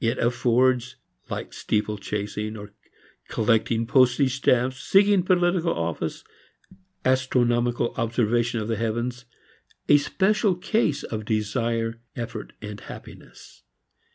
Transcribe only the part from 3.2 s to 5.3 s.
collecting postage stamps, seeking